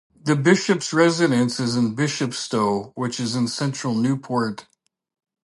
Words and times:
The 0.19 0.35
bishop's 0.35 0.93
residence 0.93 1.59
is 1.59 1.75
Bishopstow, 1.75 2.91
which 2.95 3.19
is 3.19 3.35
in 3.35 3.47
central 3.47 3.93
Newport. 3.93 4.65